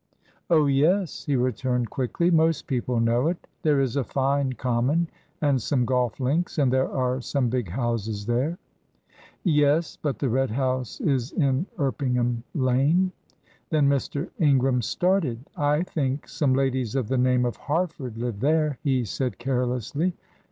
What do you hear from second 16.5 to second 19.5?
ladies of the name of Harford live there," he said,